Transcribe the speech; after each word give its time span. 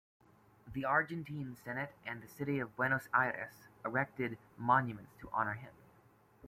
The 0.73 0.83
Argentine 0.83 1.55
Senate 1.63 1.91
and 2.07 2.23
the 2.23 2.27
City 2.27 2.57
of 2.57 2.75
Buenos 2.75 3.07
Aires 3.13 3.67
erected 3.85 4.39
monuments 4.57 5.13
to 5.19 5.29
honour 5.29 5.53
him. 5.53 5.73